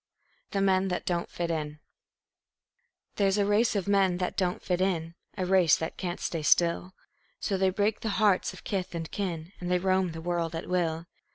[0.49, 1.79] The Men That Don't Fit In
[3.17, 6.95] There's a race of men that don't fit in, A race that can't stay still;
[7.39, 10.67] So they break the hearts of kith and kin, And they roam the world at
[10.67, 11.05] will.